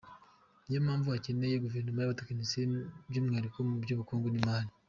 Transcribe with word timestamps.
Niyo 0.65 0.79
mpamvu 0.85 1.07
akeneye 1.17 1.55
Guverinoma 1.63 1.99
y’abatekinisiye, 2.01 2.63
by’umwihariko 3.09 3.57
mu 3.67 3.75
bukungu 3.99 4.27
n’imari. 4.31 4.69